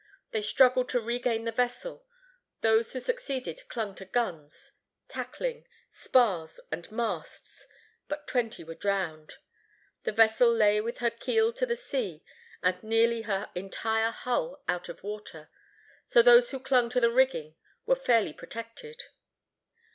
[0.31, 2.07] They struggled to regain the vessel;
[2.61, 4.71] those who succeeded clung to guns,
[5.07, 7.67] tackling, spars and masts;
[8.07, 9.33] but twenty were drowned.
[10.01, 12.23] The vessel lay with her keel to the sea
[12.63, 15.51] and nearly her entire hull out of water;
[16.07, 17.53] so those who clung to the rigging
[17.85, 19.03] were fairly protected.